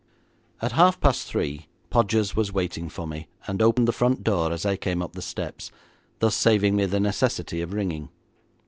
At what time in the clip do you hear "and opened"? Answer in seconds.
3.47-3.87